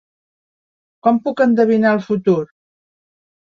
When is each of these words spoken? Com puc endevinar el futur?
Com 1.09 1.19
puc 1.27 1.45
endevinar 1.47 1.93
el 1.99 2.03
futur? 2.09 2.39